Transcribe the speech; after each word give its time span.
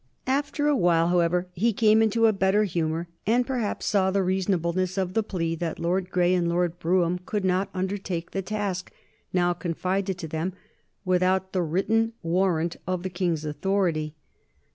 After 0.25 0.67
a 0.67 0.75
while, 0.75 1.09
however, 1.09 1.45
he 1.53 1.73
came 1.73 2.01
into 2.01 2.25
a 2.25 2.33
better 2.33 2.63
humor, 2.63 3.07
and 3.27 3.45
perhaps 3.45 3.85
saw 3.85 4.09
the 4.09 4.23
reasonableness 4.23 4.97
of 4.97 5.13
the 5.13 5.21
plea 5.21 5.53
that 5.57 5.77
Lord 5.77 6.09
Grey 6.09 6.33
and 6.33 6.49
Lord 6.49 6.79
Brougham 6.79 7.19
could 7.27 7.45
not 7.45 7.69
undertake 7.71 8.31
the 8.31 8.41
task 8.41 8.91
now 9.31 9.53
confided 9.53 10.17
to 10.17 10.27
them 10.27 10.53
without 11.05 11.53
the 11.53 11.61
written 11.61 12.13
warrant 12.23 12.77
of 12.87 13.03
the 13.03 13.11
King's 13.11 13.45
authority. 13.45 14.15